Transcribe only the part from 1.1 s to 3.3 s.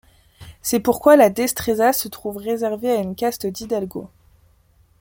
la Destreza se trouve réservée à une